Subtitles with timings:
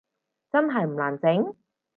[0.51, 1.55] 真係唔難整？